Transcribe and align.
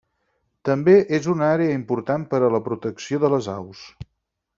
També 0.69 0.95
és 1.17 1.27
una 1.33 1.49
àrea 1.57 1.75
important 1.79 2.25
per 2.31 2.39
a 2.47 2.49
la 2.57 2.63
protecció 2.69 3.21
de 3.25 3.31
les 3.35 3.51
aus. 3.59 3.85